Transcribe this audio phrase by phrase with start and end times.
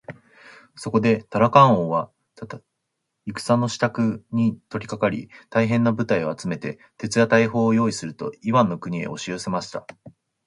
[0.75, 2.09] そこでタラカン王は
[3.27, 9.85] 戦のしたくに取りかかり、大へんな軍隊を集めて、銃や大砲をよういすると、イワンの国へおしよせました。